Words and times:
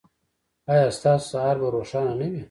ایا 0.71 0.85
ستاسو 0.97 1.27
سهار 1.31 1.55
به 1.61 1.67
روښانه 1.75 2.13
نه 2.19 2.27
وي؟ 2.31 2.39